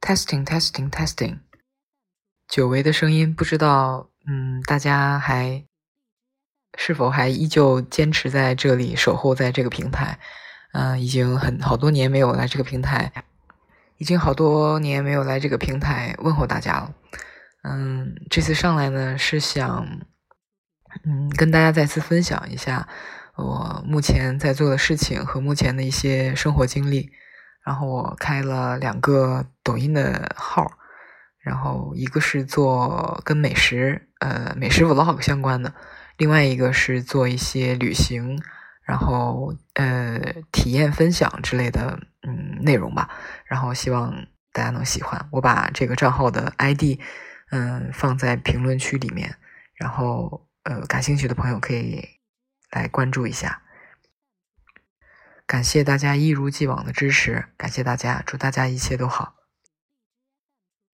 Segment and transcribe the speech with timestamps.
[0.00, 1.40] Testing, testing, testing。
[2.48, 5.64] 久违的声音，不知道，嗯，大家还
[6.76, 10.18] 是否还依旧坚持在这里守候在这个平台？
[10.72, 13.12] 嗯，已经很好多年没有来这个平台，
[13.98, 16.94] 已经好多年没有来这个平台问候大家了。
[17.62, 20.00] 嗯，这次上来呢是想，
[21.04, 22.88] 嗯，跟大家再次分享一下
[23.36, 27.10] 我目前在做的事情和目前的一些生活经历。
[27.70, 30.72] 然后我开了两个抖音的号，
[31.38, 35.72] 然后一个是做跟美食，呃，美食 vlog 相关的，
[36.16, 38.42] 另外一个是做一些旅行，
[38.82, 40.18] 然后呃，
[40.50, 43.08] 体验分享之类的，嗯，内容吧。
[43.44, 45.28] 然后希望大家能喜欢。
[45.30, 46.98] 我把这个账号的 ID。
[47.52, 49.36] 嗯，放在评论区里面，
[49.76, 52.04] 然后呃，感兴趣的朋友可以
[52.72, 53.62] 来关注一下。
[55.50, 59.39] 感谢大家一如既往的支持，感谢大家，祝大家一切都好。